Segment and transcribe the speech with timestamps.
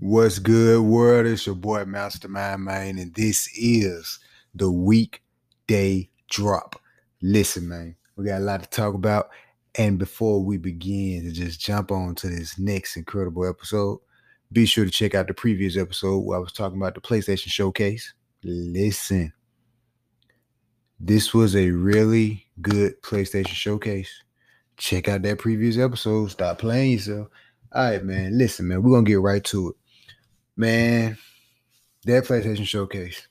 [0.00, 1.26] What's good, world?
[1.26, 4.18] It's your boy Mastermind Man, and this is
[4.54, 6.80] the weekday drop.
[7.20, 9.28] Listen, man, we got a lot to talk about.
[9.74, 14.00] And before we begin to just jump on to this next incredible episode,
[14.52, 17.48] be sure to check out the previous episode where I was talking about the PlayStation
[17.48, 18.14] Showcase.
[18.42, 19.34] Listen,
[20.98, 24.22] this was a really good PlayStation Showcase.
[24.78, 26.30] Check out that previous episode.
[26.30, 27.28] Stop playing yourself.
[27.72, 28.38] All right, man.
[28.38, 29.76] Listen, man, we're going to get right to it.
[30.56, 31.18] Man,
[32.04, 33.26] that PlayStation Showcase.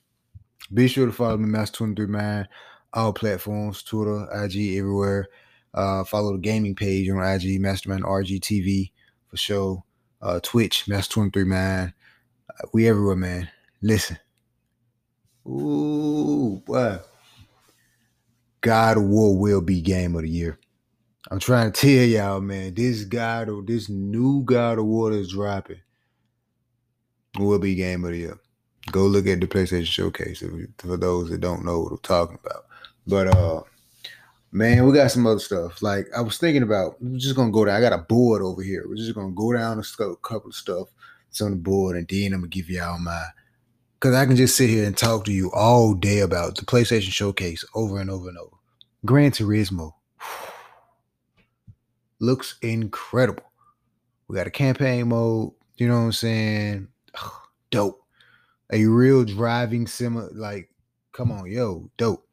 [0.72, 2.48] Be sure to follow me, Master23 Mind,
[2.92, 5.28] all platforms, Twitter, IG, everywhere.
[5.72, 8.90] Uh, follow the gaming page on IG, Mastermind RGTV
[9.28, 9.82] for sure.
[10.20, 11.94] Uh, Twitch, Master23 Mind.
[12.50, 13.48] Uh, we everywhere, man.
[13.80, 14.18] Listen.
[15.46, 16.98] Ooh, boy.
[18.60, 20.58] God of War will be game of the year.
[21.30, 25.32] I'm trying to tell y'all, man, this God of this new God of War is
[25.32, 25.80] dropping
[27.38, 28.38] will be game of the year.
[28.90, 30.42] Go look at the PlayStation Showcase
[30.78, 32.66] for those that don't know what I'm talking about.
[33.06, 33.62] But uh
[34.52, 35.82] man, we got some other stuff.
[35.82, 37.76] Like I was thinking about, we're just gonna go down.
[37.76, 38.84] I got a board over here.
[38.86, 40.88] We're just gonna go down a couple of stuff
[41.28, 43.22] that's on the board, and then I'm gonna give y'all my
[43.94, 47.10] because I can just sit here and talk to you all day about the PlayStation
[47.10, 48.56] Showcase over and over and over.
[49.04, 49.92] Gran Turismo
[52.20, 53.50] looks incredible.
[54.28, 56.88] We got a campaign mode, you know what I'm saying?
[57.70, 58.00] dope.
[58.72, 60.70] A real driving sim like
[61.12, 62.26] come on, yo, dope.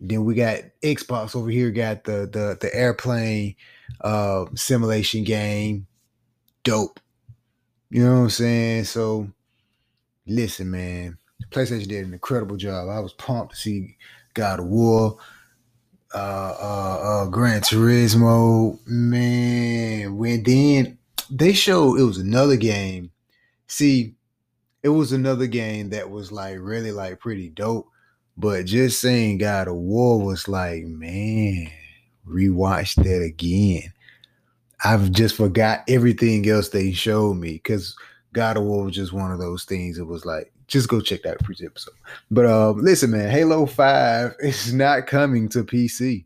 [0.00, 3.56] Then we got Xbox over here, got the the the airplane
[4.00, 5.86] uh simulation game.
[6.62, 7.00] Dope.
[7.90, 8.84] You know what I'm saying?
[8.84, 9.30] So
[10.26, 11.18] listen, man.
[11.50, 12.88] PlayStation did an incredible job.
[12.88, 13.96] I was pumped to see
[14.34, 15.16] God of War,
[16.14, 16.18] uh,
[16.60, 18.78] uh, uh, Gran Turismo.
[18.86, 20.98] Man, when then
[21.30, 23.10] they showed it was another game.
[23.68, 24.14] See,
[24.82, 27.88] it was another game that was like really like pretty dope.
[28.36, 31.70] But just saying God of War was like, man,
[32.26, 33.92] rewatch that again.
[34.84, 37.96] I've just forgot everything else they showed me because
[38.32, 39.98] God of War was just one of those things.
[39.98, 41.94] It was like, just go check that previous episode.
[42.30, 46.24] But um, listen, man, Halo 5 is not coming to PC.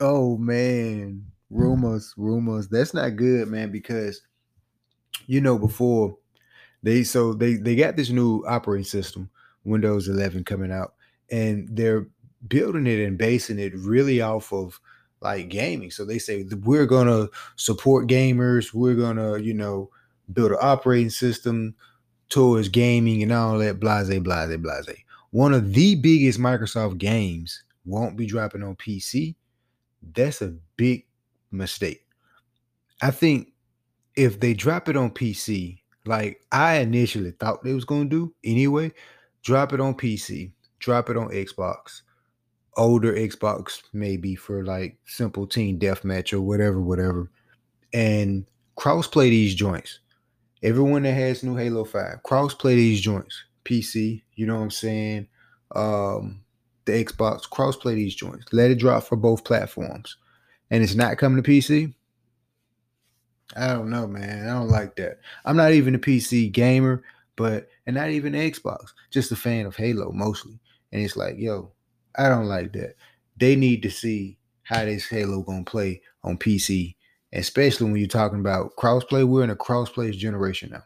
[0.00, 2.68] Oh man, rumors, rumors.
[2.68, 4.20] That's not good, man, because
[5.26, 6.18] you know, before
[6.82, 9.30] they so they they got this new operating system,
[9.64, 10.94] Windows 11 coming out,
[11.30, 12.08] and they're
[12.48, 14.80] building it and basing it really off of
[15.20, 15.90] like gaming.
[15.90, 19.90] So they say we're gonna support gamers, we're gonna, you know,
[20.32, 21.74] build an operating system
[22.28, 24.96] towards gaming and all that, blase, blase, blase.
[25.30, 29.34] One of the biggest Microsoft games won't be dropping on PC.
[30.14, 31.06] That's a big
[31.50, 32.06] mistake.
[33.00, 33.52] I think
[34.16, 38.92] if they drop it on PC, like I initially thought they was gonna do anyway.
[39.42, 42.02] Drop it on PC, drop it on Xbox,
[42.76, 47.30] older Xbox maybe for like simple team deathmatch or whatever, whatever,
[47.92, 48.46] and
[48.76, 50.00] crossplay these joints.
[50.62, 53.44] Everyone that has new Halo 5, crossplay these joints.
[53.64, 55.28] PC, you know what I'm saying?
[55.74, 56.42] Um,
[56.84, 58.46] the Xbox, crossplay these joints.
[58.52, 60.16] Let it drop for both platforms.
[60.70, 61.94] And it's not coming to PC.
[63.56, 64.48] I don't know, man.
[64.48, 65.20] I don't like that.
[65.44, 67.02] I'm not even a PC gamer,
[67.36, 68.92] but and not even Xbox.
[69.10, 70.58] Just a fan of Halo mostly.
[70.92, 71.72] And it's like, yo,
[72.16, 72.94] I don't like that.
[73.36, 76.94] They need to see how this Halo gonna play on PC,
[77.32, 79.26] especially when you're talking about crossplay.
[79.26, 80.82] We're in a crossplay generation now.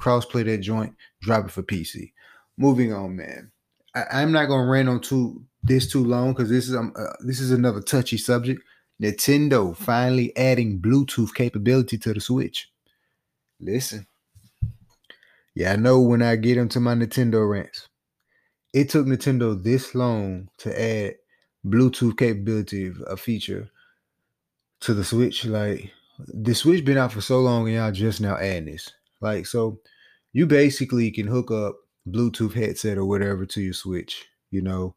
[0.00, 2.12] Crossplay that joint, drop it for PC.
[2.56, 3.50] Moving on, man.
[3.94, 7.14] I, am not gonna rant on too this too long because this is um, uh,
[7.20, 8.62] this is another touchy subject.
[9.00, 12.70] Nintendo finally adding Bluetooth capability to the Switch.
[13.60, 14.06] Listen,
[15.54, 17.88] yeah, I know when I get into my Nintendo rants,
[18.72, 21.14] it took Nintendo this long to add
[21.66, 23.68] Bluetooth capability, a feature
[24.80, 25.44] to the Switch.
[25.44, 28.92] Like the Switch been out for so long, and y'all just now adding this.
[29.20, 29.80] Like so,
[30.32, 31.76] you basically can hook up
[32.08, 34.26] Bluetooth headset or whatever to your Switch.
[34.50, 34.94] You know,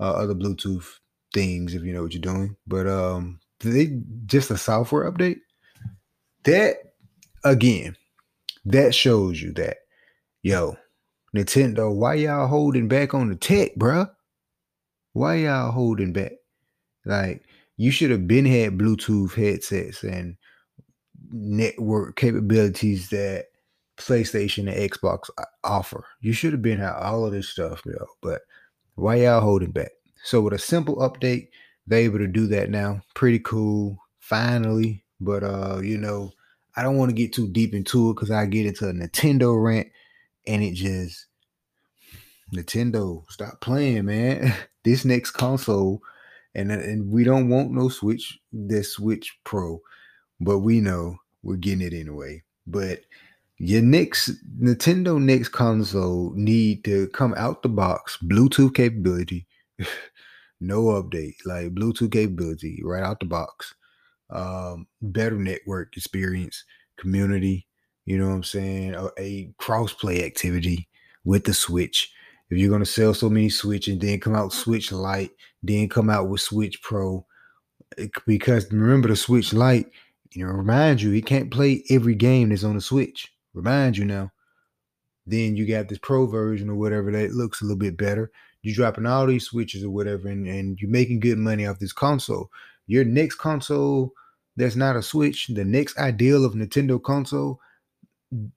[0.00, 0.86] uh, other Bluetooth
[1.32, 2.56] things if you know what you're doing.
[2.66, 3.40] But um,
[3.70, 5.38] they just a software update.
[6.44, 6.76] That
[7.44, 7.96] again,
[8.64, 9.78] that shows you that
[10.42, 10.76] yo,
[11.36, 14.10] Nintendo, why y'all holding back on the tech, bruh?
[15.12, 16.32] Why y'all holding back?
[17.04, 17.44] Like
[17.76, 20.36] you should have been had Bluetooth headsets and
[21.30, 23.46] network capabilities that
[23.96, 25.30] PlayStation and Xbox
[25.64, 26.04] offer.
[26.20, 28.06] You should have been had all of this stuff, yo.
[28.20, 28.42] But
[28.94, 29.90] why y'all holding back?
[30.24, 31.48] So with a simple update,
[31.86, 33.02] they able to do that now.
[33.14, 33.98] Pretty cool.
[34.20, 35.04] Finally.
[35.20, 36.32] But uh, you know,
[36.76, 39.62] I don't want to get too deep into it because I get into a Nintendo
[39.62, 39.88] rant
[40.46, 41.26] and it just
[42.52, 44.54] Nintendo, stop playing, man.
[44.84, 46.02] this next console,
[46.54, 49.80] and and we don't want no Switch, this Switch Pro,
[50.40, 52.42] but we know we're getting it anyway.
[52.66, 53.00] But
[53.58, 59.46] your next Nintendo next console need to come out the box, Bluetooth capability,
[60.62, 63.74] no update, like Bluetooth capability right out the box.
[64.30, 66.64] Um, better network experience,
[66.96, 67.66] community,
[68.06, 68.94] you know what I'm saying?
[68.94, 70.88] A, a crossplay activity
[71.24, 72.12] with the Switch.
[72.50, 75.32] If you're gonna sell so many Switch and then come out Switch Lite,
[75.62, 77.26] then come out with Switch Pro,
[77.98, 79.90] it, because remember the Switch Lite,
[80.32, 83.32] you know, remind you, it can't play every game that's on the Switch.
[83.54, 84.32] Remind you now.
[85.26, 88.32] Then you got this Pro version or whatever that looks a little bit better.
[88.62, 91.92] You're dropping all these switches or whatever, and, and you're making good money off this
[91.92, 92.50] console.
[92.86, 94.12] Your next console
[94.56, 97.60] that's not a Switch, the next ideal of Nintendo console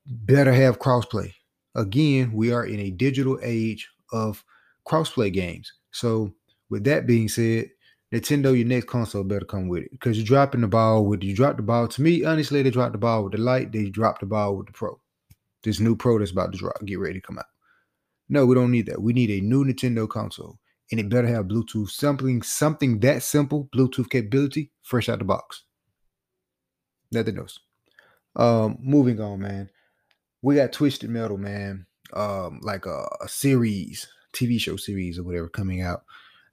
[0.05, 1.31] better have crossplay.
[1.75, 4.43] Again, we are in a digital age of
[4.87, 5.71] crossplay games.
[5.91, 6.33] So,
[6.69, 7.69] with that being said,
[8.13, 11.35] Nintendo, your next console better come with it because you're dropping the ball with you
[11.35, 11.87] drop the ball.
[11.87, 13.71] To me, honestly, they dropped the ball with the Lite.
[13.71, 14.99] They dropped the ball with the Pro.
[15.63, 17.45] This new Pro that's about to drop, get ready to come out.
[18.29, 19.01] No, we don't need that.
[19.01, 20.57] We need a new Nintendo console,
[20.91, 25.63] and it better have Bluetooth something something that simple Bluetooth capability fresh out the box.
[27.11, 27.59] Nothing else.
[28.35, 29.69] Um, moving on, man.
[30.41, 31.85] We got Twisted Metal, man.
[32.13, 36.03] Um, like a, a series, TV show series or whatever coming out.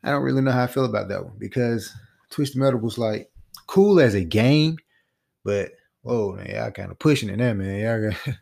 [0.04, 1.92] I don't really know how I feel about that one because
[2.30, 3.30] Twisted Metal was like
[3.66, 4.76] cool as a game,
[5.44, 5.72] but
[6.02, 7.80] whoa, man, y'all kind of pushing it there, man.
[7.80, 8.36] Y'all got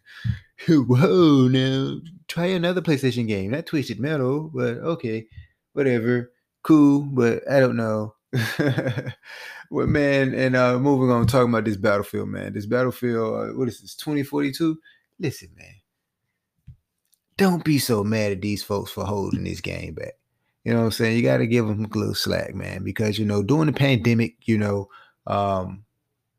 [0.88, 2.00] whoa now.
[2.30, 5.26] Try another PlayStation game, not Twisted Metal, but okay,
[5.72, 6.30] whatever.
[6.62, 8.14] Cool, but I don't know.
[9.68, 12.52] well, man, and uh moving on, talking about this battlefield, man.
[12.52, 14.78] This battlefield, uh, what is this, 2042?
[15.18, 15.74] Listen, man.
[17.36, 20.12] Don't be so mad at these folks for holding this game back.
[20.62, 21.16] You know what I'm saying?
[21.16, 24.36] You got to give them a little slack, man, because you know during the pandemic,
[24.44, 24.88] you know,
[25.26, 25.84] um,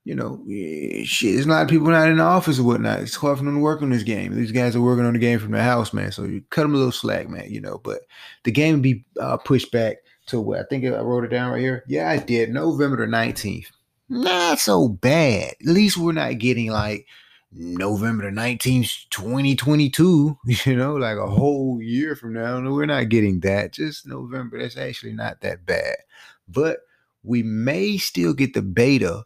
[0.04, 3.02] you know, eh, shit, there's a lot of people not in the office or whatnot.
[3.02, 4.36] It's hard for them to work on this game.
[4.36, 6.12] These guys are working on the game from their house, man.
[6.12, 7.52] So you cut them a little slack, man.
[7.52, 8.02] You know, but
[8.44, 11.62] the game be uh, pushed back to what I think I wrote it down right
[11.62, 11.84] here.
[11.88, 12.50] Yeah, I did.
[12.50, 13.68] November the 19th.
[14.10, 15.54] Not so bad.
[15.62, 17.06] At least we're not getting like
[17.52, 22.60] November the 19th, 2022, you know, like a whole year from now.
[22.60, 23.74] No, we're not getting that.
[23.74, 24.60] Just November.
[24.60, 25.98] That's actually not that bad.
[26.48, 26.80] But
[27.24, 29.24] we may still get the beta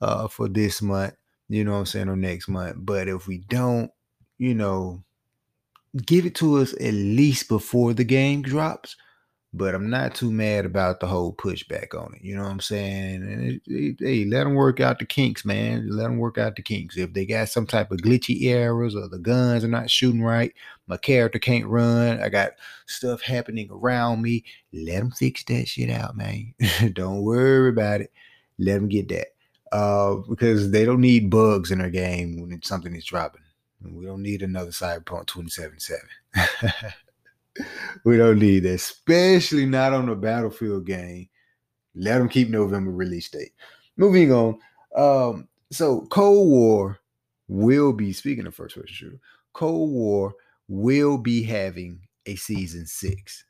[0.00, 1.14] uh, for this month,
[1.48, 2.76] you know what I'm saying, or next month.
[2.78, 3.90] But if we don't,
[4.38, 5.02] you know,
[6.04, 8.96] give it to us at least before the game drops
[9.56, 12.22] but I'm not too mad about the whole pushback on it.
[12.22, 13.22] You know what I'm saying?
[13.22, 15.88] And it, hey, let them work out the kinks, man.
[15.90, 16.96] Let them work out the kinks.
[16.98, 20.52] If they got some type of glitchy errors or the guns are not shooting right,
[20.86, 22.52] my character can't run, I got
[22.86, 24.44] stuff happening around me,
[24.74, 26.54] let them fix that shit out, man.
[26.92, 28.12] don't worry about it.
[28.58, 29.28] Let them get that.
[29.76, 33.42] Uh, because they don't need bugs in their game when something is dropping.
[33.82, 36.00] We don't need another Cyberpunk 2077.
[38.04, 41.28] we don't need that, especially not on a battlefield game.
[41.94, 43.52] Let them keep November release date.
[43.98, 44.58] Moving on.
[44.96, 46.98] Um, so Cold War
[47.46, 49.20] will be speaking of first person shooter.
[49.52, 50.34] Cold War
[50.68, 53.44] will be having a season six.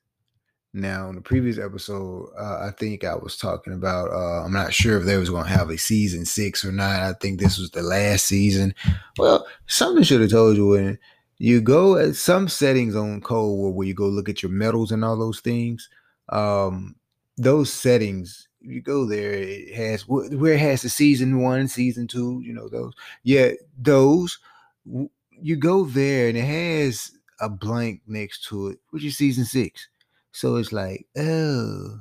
[0.77, 4.11] Now, in the previous episode, uh, I think I was talking about.
[4.11, 7.01] Uh, I'm not sure if they was going to have a season six or not.
[7.01, 8.75] I think this was the last season.
[9.17, 10.99] Well, something should have told you when
[11.39, 14.93] you go at some settings on Cold War where you go look at your medals
[14.93, 15.89] and all those things.
[16.29, 16.97] Um,
[17.39, 22.43] those settings, you go there, it has where it has the season one, season two,
[22.45, 22.93] you know, those.
[23.23, 24.39] Yeah, those
[24.85, 29.89] you go there and it has a blank next to it, which is season six.
[30.37, 31.99] So it's like, oh,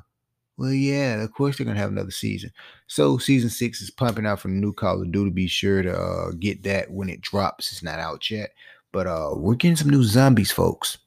[0.57, 2.51] well, yeah, of course they're gonna have another season.
[2.85, 5.31] So season six is pumping out from the new Call of Duty.
[5.31, 7.71] Be sure to uh, get that when it drops.
[7.71, 8.49] It's not out yet.
[8.91, 10.97] But uh we're getting some new zombies, folks.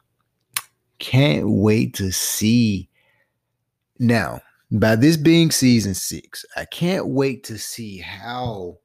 [1.00, 2.88] Can't wait to see.
[3.98, 8.78] Now, by this being season six, I can't wait to see how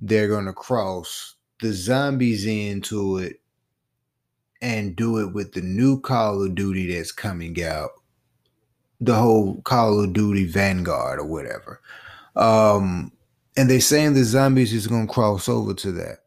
[0.00, 3.40] they're gonna cross the zombies into it
[4.62, 7.90] and do it with the new Call of Duty that's coming out.
[9.00, 11.80] The whole Call of Duty Vanguard or whatever.
[12.36, 13.12] Um,
[13.56, 16.18] and they're saying the zombies is gonna cross over to that.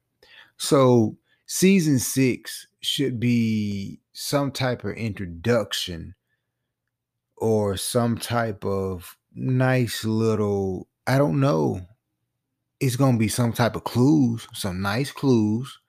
[0.58, 6.16] So season six should be some type of introduction
[7.38, 11.82] or some type of nice little, I don't know
[12.84, 15.80] it's gonna be some type of clues, some nice clues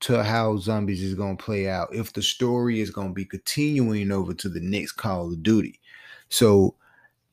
[0.00, 4.32] to how zombies is gonna play out if the story is gonna be continuing over
[4.34, 5.80] to the next Call of Duty.
[6.28, 6.74] So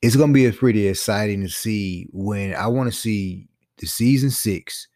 [0.02, 4.30] it's gonna be a pretty exciting to see when I want to see the season
[4.30, 4.88] six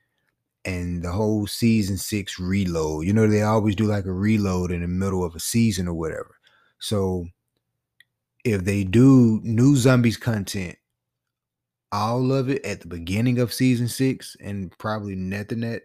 [0.65, 3.07] and the whole season six reload.
[3.07, 5.95] You know, they always do like a reload in the middle of a season or
[5.95, 6.37] whatever.
[6.79, 7.27] So
[8.45, 10.77] if they do new zombies content,
[11.93, 15.83] all of it at the beginning of season six and probably nothing that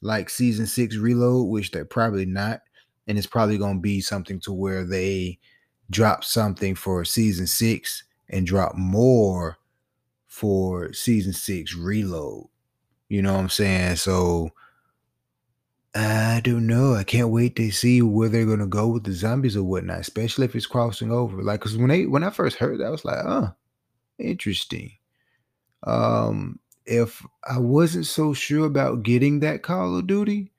[0.00, 2.60] like season six reload, which they're probably not.
[3.06, 5.38] And it's probably gonna be something to where they
[5.90, 9.58] drop something for season six and drop more
[10.26, 12.48] for season six reload.
[13.08, 13.96] You know what I'm saying?
[13.96, 14.50] So
[15.94, 16.94] I don't know.
[16.94, 20.44] I can't wait to see where they're gonna go with the zombies or whatnot, especially
[20.44, 21.42] if it's crossing over.
[21.42, 23.52] Like, cause when they when I first heard that, I was like, oh,
[24.18, 24.92] interesting.
[25.84, 30.50] Um, if I wasn't so sure about getting that Call of Duty,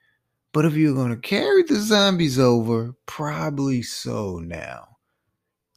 [0.53, 4.97] but if you're gonna carry the zombies over, probably so now.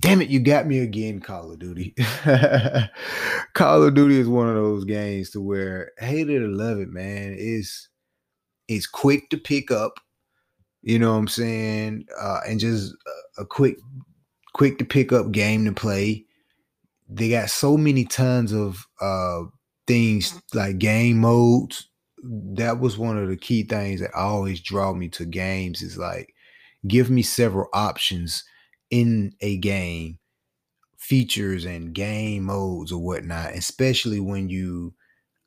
[0.02, 1.94] Damn it, you got me again, Call of Duty.
[3.54, 6.88] Call of Duty is one of those games to where hate it or love it,
[6.88, 7.34] man.
[7.38, 7.88] It's
[8.68, 10.00] it's quick to pick up,
[10.82, 12.94] you know what I'm saying, uh, and just
[13.38, 13.76] a, a quick,
[14.54, 16.24] quick to pick up game to play.
[17.08, 19.42] They got so many tons of uh,
[19.86, 21.88] things like game modes.
[22.22, 25.82] That was one of the key things that always draw me to games.
[25.82, 26.34] Is like
[26.86, 28.44] give me several options
[28.90, 30.18] in a game
[30.98, 34.94] features and game modes or whatnot, especially when you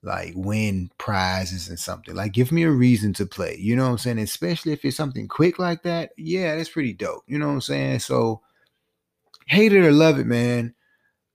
[0.04, 2.16] like win prizes and something.
[2.16, 3.58] Like give me a reason to play.
[3.60, 4.20] You know what I'm saying?
[4.20, 6.12] Especially if it's something quick like that.
[6.18, 7.24] Yeah, that's pretty dope.
[7.28, 8.00] You know what I'm saying?
[8.00, 8.42] So
[9.48, 10.76] hate it or love it, man.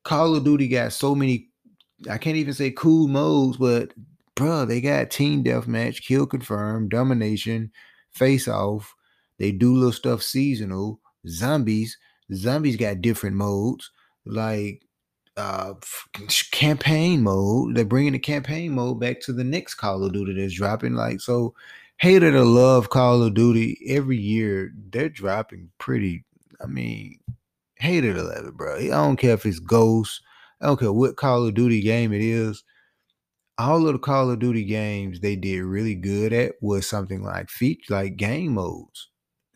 [0.05, 1.50] Call of Duty got so many,
[2.09, 3.93] I can't even say cool modes, but
[4.35, 7.73] bro, they got team deathmatch, kill confirmed, domination,
[8.11, 8.95] face off.
[9.39, 11.99] They do little stuff seasonal zombies.
[12.33, 13.91] Zombies got different modes
[14.25, 14.83] like
[15.37, 15.75] uh
[16.51, 17.75] campaign mode.
[17.75, 20.95] They're bringing the campaign mode back to the next Call of Duty that's dropping.
[20.95, 21.55] Like so,
[21.99, 24.73] hater or love Call of Duty every year.
[24.91, 26.25] They're dropping pretty.
[26.63, 27.19] I mean,
[27.77, 28.77] hated or love it, bro.
[28.77, 30.23] I don't care if it's Ghost.
[30.61, 32.63] I don't care what Call of Duty game it is.
[33.59, 37.51] All of the Call of Duty games they did really good at was something like
[37.51, 39.09] feature, like game modes.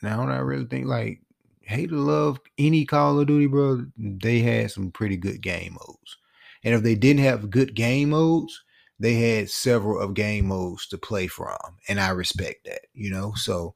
[0.02, 1.20] Now I really think like
[1.62, 6.16] hate to love any Call of Duty, bro, they had some pretty good game modes.
[6.62, 8.62] And if they didn't have good game modes,
[8.98, 11.58] they had several of game modes to play from.
[11.88, 13.32] And I respect that, you know?
[13.34, 13.74] So,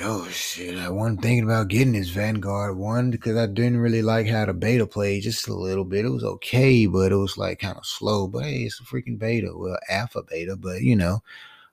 [0.00, 4.26] yo, shit, I wasn't thinking about getting this Vanguard one because I didn't really like
[4.26, 6.06] how the beta played just a little bit.
[6.06, 8.26] It was okay, but it was like kind of slow.
[8.26, 9.52] But hey, it's a freaking beta.
[9.54, 11.22] Well, alpha beta, but you know.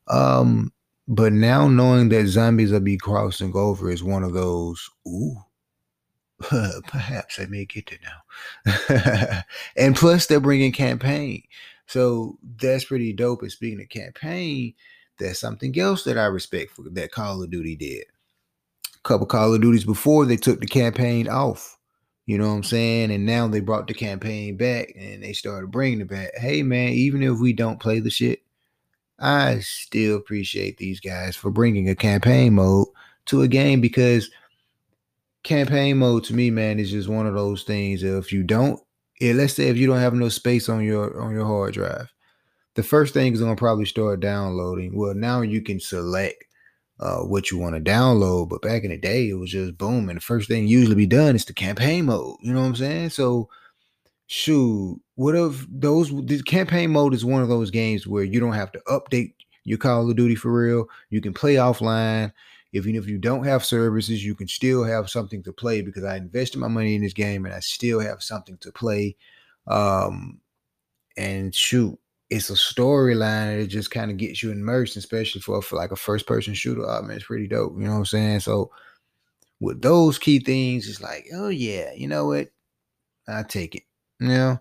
[0.09, 0.73] Um,
[1.07, 5.37] but now knowing that zombies will be crossing over is one of those, ooh,
[6.87, 9.41] perhaps I may get it now.
[9.77, 11.43] and plus, they're bringing campaign.
[11.85, 13.41] So that's pretty dope.
[13.41, 14.73] And speaking of campaign,
[15.17, 18.03] that's something else that I respect for that Call of Duty did.
[19.07, 21.77] Couple Call of Duties before they took the campaign off.
[22.25, 23.11] You know what I'm saying?
[23.11, 26.31] And now they brought the campaign back and they started bringing it back.
[26.35, 28.41] Hey, man, even if we don't play the shit,
[29.17, 32.87] I still appreciate these guys for bringing a campaign mode
[33.27, 34.29] to a game because
[35.43, 38.03] campaign mode to me, man, is just one of those things.
[38.03, 38.79] If you don't,
[39.21, 42.11] let's say if you don't have no space on your on your hard drive,
[42.75, 44.95] the first thing is gonna probably start downloading.
[44.95, 46.43] Well, now you can select
[46.99, 50.09] uh, what you want to download, but back in the day, it was just boom,
[50.09, 52.37] and the first thing usually be done is the campaign mode.
[52.41, 53.09] You know what I'm saying?
[53.11, 53.49] So
[54.27, 58.53] shoot, what if those the campaign mode is one of those games where you don't
[58.53, 59.33] have to update
[59.67, 60.87] your Call of Duty for real.
[61.09, 62.31] You can play offline.
[62.71, 66.15] Even if you don't have services, you can still have something to play because I
[66.15, 69.15] invested my money in this game and I still have something to play.
[69.67, 70.39] Um,
[71.17, 75.77] and shoot, it's a storyline that just kind of gets you immersed, especially for, for
[75.77, 76.83] like a first person shooter.
[76.85, 77.73] Oh man, it's pretty dope.
[77.77, 78.41] You know what I'm saying?
[78.41, 78.71] So
[79.59, 82.49] with those key things, it's like, oh yeah, you know what?
[83.27, 83.83] I take it.
[84.19, 84.59] You know,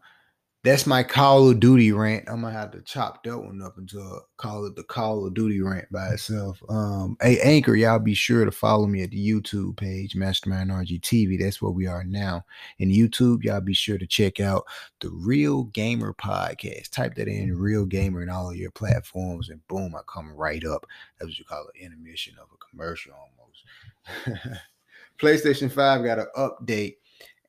[0.66, 2.25] that's my Call of Duty rant.
[2.28, 5.32] I'm gonna have to chop that one up into a, call it the Call of
[5.32, 6.61] Duty rant by itself.
[6.68, 11.02] Um, hey Anchor, y'all be sure to follow me at the YouTube page, Mastermind RG
[11.02, 11.38] TV.
[11.38, 12.44] That's where we are now.
[12.80, 14.64] In YouTube, y'all be sure to check out
[14.99, 16.90] the Real Gamer Podcast.
[16.90, 20.64] Type that in, Real Gamer, in all of your platforms, and boom, I come right
[20.64, 20.85] up.
[21.20, 24.61] That's what you call an intermission of a commercial almost.
[25.20, 26.96] PlayStation 5 got an update.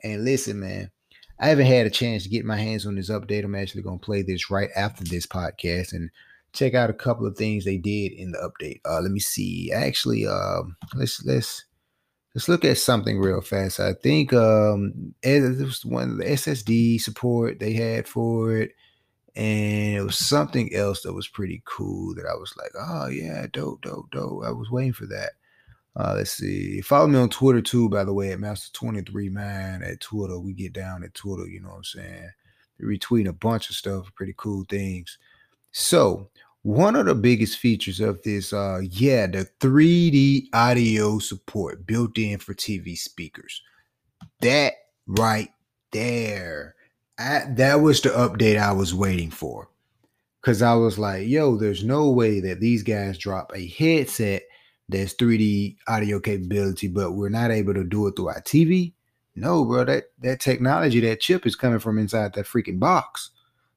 [0.04, 0.92] And listen, man,
[1.40, 3.44] I haven't had a chance to get my hands on this update.
[3.44, 6.10] I'm actually going to play this right after this podcast and
[6.54, 8.82] check out a couple of things they did in the update.
[8.86, 9.72] Uh, let me see.
[9.72, 11.66] Actually, um, let's let's
[12.34, 13.80] let's look at something real fast.
[13.80, 18.72] I think um, it was one of the SSD support they had for it,
[19.36, 22.16] and it was something else that was pretty cool.
[22.16, 24.44] That I was like, oh yeah, dope, dope, dope.
[24.44, 25.34] I was waiting for that.
[25.98, 26.80] Uh, let's see.
[26.82, 30.40] Follow me on Twitter too, by the way, at Master23 Mind at Twitter.
[30.40, 32.30] We get down at Twitter, you know what I'm saying?
[32.82, 35.18] Retweeting a bunch of stuff, pretty cool things.
[35.72, 36.30] So,
[36.62, 42.38] one of the biggest features of this, uh, yeah, the 3D audio support built in
[42.38, 43.62] for TV speakers.
[44.42, 44.74] That
[45.08, 45.50] right
[45.92, 46.76] there.
[47.18, 49.70] I, that was the update I was waiting for.
[50.42, 54.44] Cause I was like, yo, there's no way that these guys drop a headset
[54.90, 58.94] there's 3D audio capability, but we're not able to do it through our TV.
[59.36, 63.32] No, bro, that that technology, that chip is coming from inside that freaking box.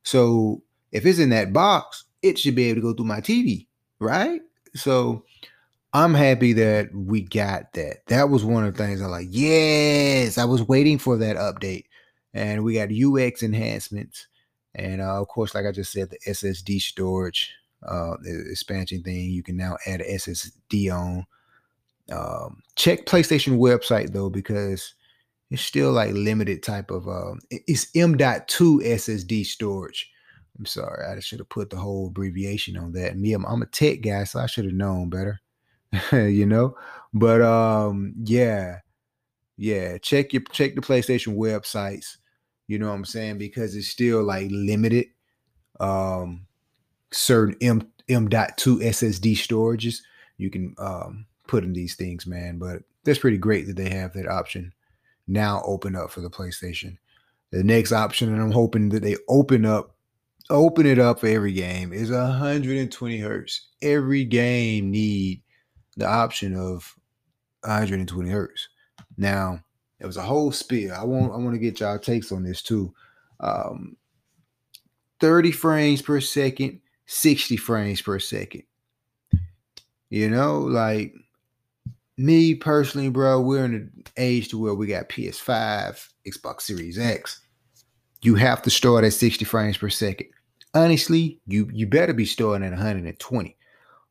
[0.05, 0.63] So
[0.93, 3.67] if it's in that box, it should be able to go through my TV,
[3.99, 4.41] right?
[4.75, 5.25] So
[5.93, 8.07] I'm happy that we got that.
[8.07, 9.27] That was one of the things I like.
[9.31, 11.85] Yes, I was waiting for that update,
[12.33, 14.29] and we got UX enhancements,
[14.75, 17.53] and uh, of course, like I just said, the SSD storage
[17.87, 18.15] uh,
[18.51, 19.31] expansion thing.
[19.31, 20.53] You can now add SSD
[20.91, 21.27] on.
[22.11, 24.95] Um, check PlayStation website though because
[25.51, 30.11] it's still like limited type of um, it's M.2 SSD storage.
[30.59, 33.17] I'm sorry, I should have put the whole abbreviation on that.
[33.17, 35.41] Me, I'm, I'm a tech guy, so I should have known better.
[36.13, 36.77] you know,
[37.13, 38.79] but um, yeah,
[39.57, 39.99] yeah.
[39.99, 42.19] Check your check the PlayStation websites.
[42.69, 45.07] You know what I'm saying because it's still like limited.
[45.81, 46.47] Um,
[47.11, 50.03] certain M M.2 SSD storages
[50.41, 52.59] you can um, put in these things, man.
[52.59, 54.73] But that's pretty great that they have that option
[55.27, 56.97] now open up for the PlayStation.
[57.51, 59.97] The next option, and I'm hoping that they open up,
[60.49, 63.69] open it up for every game, is 120 hertz.
[63.83, 65.43] Every game need
[65.97, 66.95] the option of
[67.65, 68.69] 120 hertz.
[69.17, 69.61] Now,
[69.99, 70.95] it was a whole spiel.
[70.95, 72.95] I want I want to get y'all takes on this too.
[73.41, 73.97] Um,
[75.21, 78.63] 30 frames per second 60 frames per second.
[80.11, 81.15] You know, like
[82.19, 87.41] me personally, bro, we're in an age to where we got PS5, Xbox Series X.
[88.23, 90.29] You have to start at 60 frames per second.
[90.75, 93.57] Honestly, you you better be starting at 120.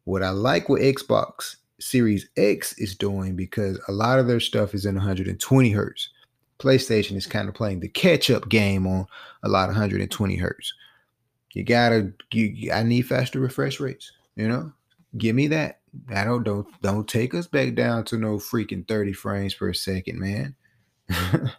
[0.05, 4.73] What I like with Xbox Series X is doing because a lot of their stuff
[4.73, 6.09] is in 120 hertz.
[6.57, 9.05] PlayStation is kind of playing the catch-up game on
[9.43, 10.73] a lot of 120 hertz.
[11.53, 12.11] You gotta.
[12.31, 14.11] You, I need faster refresh rates.
[14.35, 14.73] You know,
[15.17, 15.79] give me that.
[16.09, 20.19] I don't don't don't take us back down to no freaking thirty frames per second,
[20.19, 20.55] man.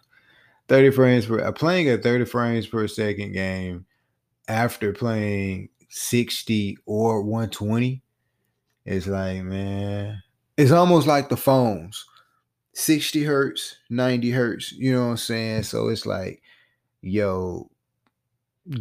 [0.67, 1.41] thirty frames per.
[1.41, 3.85] Uh, playing a thirty frames per second game
[4.47, 8.01] after playing sixty or one twenty
[8.85, 10.23] is like, man,
[10.57, 12.05] it's almost like the phones.
[12.73, 15.63] 60 hertz, 90 hertz, you know what I'm saying?
[15.63, 16.41] So it's like,
[17.01, 17.69] yo,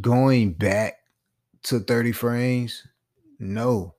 [0.01, 0.99] going back
[1.65, 2.87] to 30 frames,
[3.39, 3.95] no,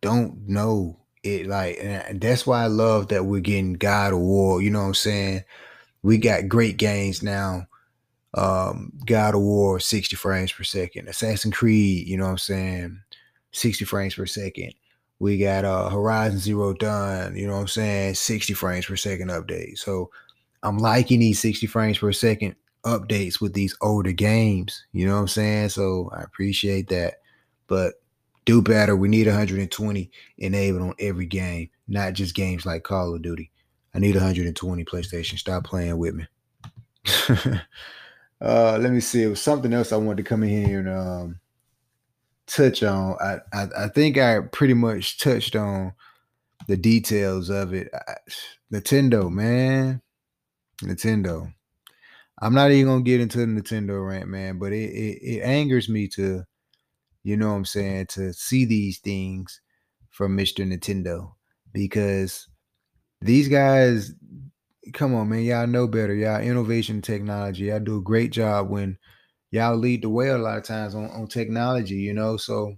[0.00, 1.46] don't know it.
[1.46, 4.62] Like, and that's why I love that we're getting God of War.
[4.62, 5.44] You know what I'm saying?
[6.02, 7.66] We got great games now.
[8.34, 11.08] Um, God of War, 60 frames per second.
[11.08, 13.00] Assassin's Creed, you know what I'm saying?
[13.52, 14.72] 60 frames per second.
[15.18, 18.14] We got uh Horizon Zero Dawn, you know what I'm saying?
[18.14, 19.78] 60 frames per second update.
[19.78, 20.10] So
[20.64, 24.84] I'm liking these 60 frames per second updates with these older games.
[24.92, 25.68] You know what I'm saying?
[25.68, 27.20] So I appreciate that.
[27.68, 27.94] But
[28.44, 28.96] do better.
[28.96, 33.50] We need 120 enabled on every game, not just games like Call of Duty.
[33.94, 35.38] I need 120 PlayStation.
[35.38, 36.26] Stop playing with me.
[38.40, 39.22] uh, let me see.
[39.22, 41.40] It was something else I wanted to come in here and um,
[42.46, 43.16] touch on.
[43.20, 45.92] I, I, I think I pretty much touched on
[46.68, 47.88] the details of it.
[47.94, 48.14] I,
[48.72, 50.00] Nintendo, man,
[50.82, 51.52] Nintendo.
[52.40, 55.88] I'm not even gonna get into the Nintendo rant, man, but it, it, it angers
[55.88, 56.44] me to,
[57.22, 59.60] you know what I'm saying, to see these things
[60.10, 60.66] from Mr.
[60.66, 61.32] Nintendo
[61.72, 62.48] because
[63.20, 64.12] these guys,
[64.92, 66.14] come on, man, y'all know better.
[66.14, 67.64] Y'all innovation technology.
[67.64, 68.98] Y'all do a great job when
[69.50, 72.36] y'all lead the way a lot of times on, on technology, you know.
[72.36, 72.74] So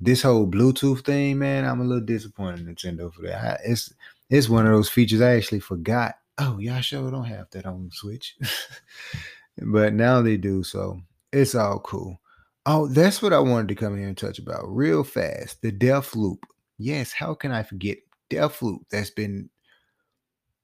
[0.00, 3.44] this whole Bluetooth thing, man, I'm a little disappointed in Nintendo for that.
[3.44, 3.92] I, it's
[4.30, 7.90] it's one of those features I actually forgot oh, y'all sure don't have that on
[7.92, 8.36] Switch.
[9.58, 11.00] but now they do, so
[11.32, 12.18] it's all cool.
[12.70, 15.62] Oh, that's what I wanted to come here and touch about real fast.
[15.62, 16.40] The Deathloop.
[16.76, 17.96] Yes, how can I forget
[18.28, 18.80] Deathloop?
[18.90, 19.48] That's been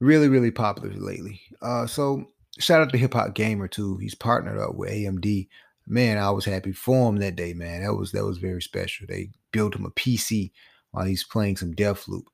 [0.00, 1.40] really, really popular lately.
[1.62, 2.26] Uh, so
[2.58, 3.96] shout out to Hip Hop Gamer too.
[3.96, 5.48] He's partnered up with AMD.
[5.86, 7.82] Man, I was happy for him that day, man.
[7.82, 9.06] That was that was very special.
[9.08, 10.50] They built him a PC
[10.90, 12.24] while he's playing some Deathloop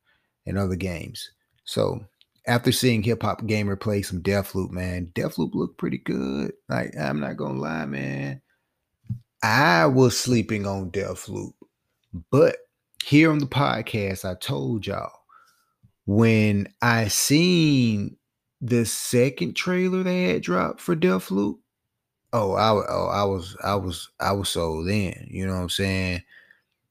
[0.45, 1.31] and other games.
[1.63, 2.03] So
[2.45, 6.51] after seeing Hip Hop Gamer play some Deathloop, man, Deathloop looked pretty good.
[6.67, 8.41] Like I'm not gonna lie, man.
[9.43, 11.53] I was sleeping on Deathloop,
[12.29, 12.57] but
[13.03, 15.11] here on the podcast, I told y'all
[16.05, 18.17] when I seen
[18.61, 21.57] the second trailer they had dropped for Deathloop,
[22.33, 25.27] oh, I, oh, I was, I was, I was sold in.
[25.29, 26.21] You know what I'm saying?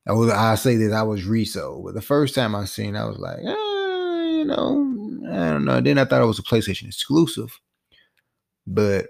[0.08, 3.04] I was, I say that I was resold, but the first time I seen, I
[3.04, 5.80] was like, eh, you know, I don't know.
[5.80, 7.60] Then I thought it was a PlayStation exclusive,
[8.66, 9.06] but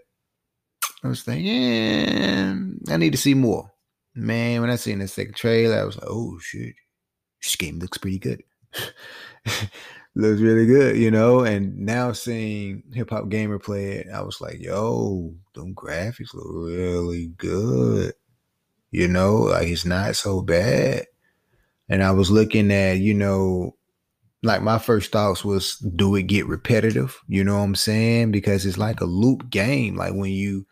[1.03, 2.55] I was thinking, yeah,
[2.91, 3.71] I need to see more.
[4.15, 6.75] Man, when I seen the second trailer, I was like, oh shit,
[7.43, 8.43] this game looks pretty good.
[10.15, 11.41] looks really good, you know.
[11.41, 16.47] And now seeing Hip Hop Gamer play it, I was like, yo, them graphics look
[16.49, 18.15] really good.
[18.91, 21.07] You know, like it's not so bad.
[21.89, 23.77] And I was looking at, you know,
[24.43, 27.19] like my first thoughts was, do it get repetitive?
[27.29, 28.33] You know what I'm saying?
[28.33, 29.97] Because it's like a loop game.
[29.97, 30.67] Like when you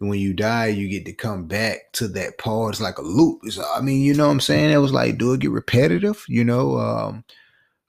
[0.00, 2.72] when you die, you get to come back to that part.
[2.72, 3.42] It's like a loop.
[3.74, 4.70] I mean, you know what I'm saying?
[4.70, 6.24] It was like, do it get repetitive?
[6.26, 7.22] You know, um,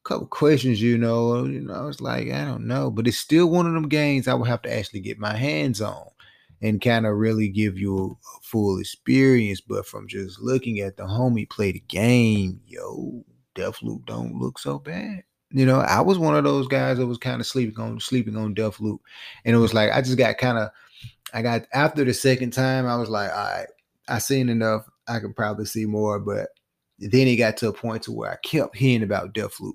[0.03, 3.17] a couple questions, you know, you know, I was like, I don't know, but it's
[3.17, 6.05] still one of them games I would have to actually get my hands on
[6.61, 9.61] and kind of really give you a, a full experience.
[9.61, 13.23] But from just looking at the homie play the game, yo,
[13.55, 15.23] Deathloop don't look so bad.
[15.51, 18.37] You know, I was one of those guys that was kind of sleeping on sleeping
[18.37, 18.99] on Deathloop,
[19.45, 20.71] and it was like I just got kind of
[21.33, 23.67] I got after the second time, I was like, all right,
[24.07, 24.87] I seen enough.
[25.07, 26.49] I could probably see more, but
[26.99, 29.73] then it got to a point to where I kept hearing about Deathloop.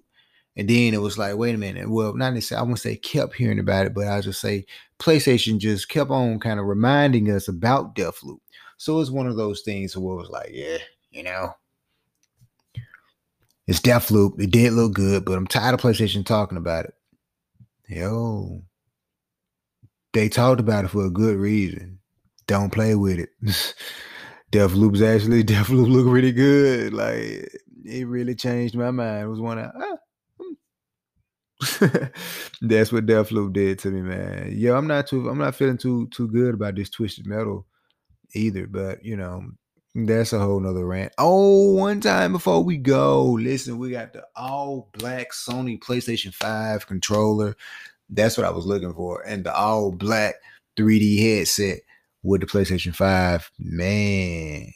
[0.57, 1.91] And then it was like, wait a minute.
[1.91, 4.65] Well, not necessarily, I won't say kept hearing about it, but I'll just say
[4.99, 8.39] PlayStation just kept on kind of reminding us about Deathloop.
[8.79, 10.79] So it's one of those things where it was like, yeah,
[11.11, 11.55] you know,
[13.67, 14.41] it's Deathloop.
[14.41, 16.95] It did look good, but I'm tired of PlayStation talking about it.
[17.89, 18.63] Yo,
[20.17, 21.99] they talked about it for a good reason.
[22.47, 23.29] Don't play with it.
[24.53, 26.95] Deathloop's actually Deathloop look really good.
[26.95, 27.53] Like
[27.85, 29.25] it really changed my mind.
[29.25, 29.97] It was one of ah,
[30.41, 31.97] hmm.
[32.63, 34.53] that's what Deathloop did to me, man.
[34.57, 37.67] Yo, I'm not too I'm not feeling too too good about this twisted metal
[38.35, 39.45] either, but you know,
[39.95, 41.13] that's a whole nother rant.
[41.19, 46.87] Oh, one time before we go, listen, we got the all black Sony PlayStation 5
[46.87, 47.55] controller.
[48.09, 49.23] That's what I was looking for.
[49.23, 50.37] And the all black
[50.77, 51.81] 3D headset
[52.23, 53.51] with the PlayStation 5.
[53.59, 54.73] Man,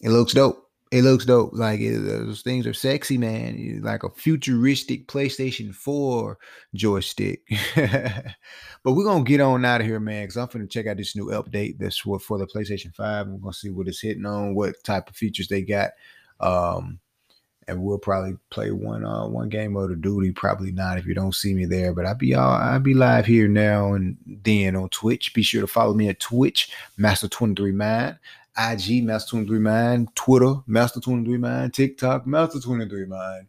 [0.00, 0.66] it looks dope.
[0.90, 1.50] It looks dope.
[1.52, 3.80] Like it, those things are sexy, man.
[3.82, 6.36] Like a futuristic PlayStation 4
[6.74, 7.42] joystick.
[7.76, 11.14] but we're gonna get on out of here, man, because I'm gonna check out this
[11.14, 13.28] new update that's for, for the PlayStation 5.
[13.28, 15.90] We're gonna see what it's hitting on, what type of features they got.
[16.40, 16.98] Um,
[17.68, 20.32] and we'll probably play one uh one game of the duty.
[20.32, 23.26] Probably not if you don't see me there, but I'll be all I'll be live
[23.26, 25.34] here now and then on Twitch.
[25.34, 28.18] Be sure to follow me at Twitch, Master 23 Mind,
[28.56, 33.46] IG Master 23 Mind, Twitter, Master 23 Mind, TikTok, Master 23 Mind.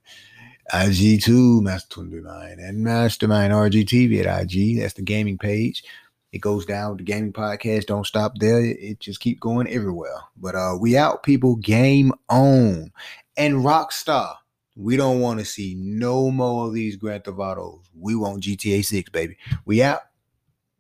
[0.71, 4.80] IG2, Master 23 Mind, and Mastermind RGTV at IG.
[4.80, 5.84] That's the gaming page.
[6.31, 7.87] It goes down the gaming podcast.
[7.87, 8.63] Don't stop there.
[8.63, 10.15] It just keep going everywhere.
[10.37, 11.55] But uh we out, people.
[11.57, 12.91] Game on
[13.37, 14.35] and Rockstar.
[14.75, 17.89] We don't want to see no more of these Grand Theft Autos.
[17.93, 19.37] We want GTA 6, baby.
[19.65, 20.01] We out.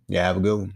[0.07, 0.73] Yeah, have a good one.